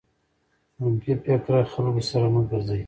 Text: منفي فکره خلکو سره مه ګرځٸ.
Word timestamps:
منفي 0.79 1.11
فکره 1.23 1.59
خلکو 1.71 2.01
سره 2.09 2.27
مه 2.33 2.41
ګرځٸ. 2.49 2.69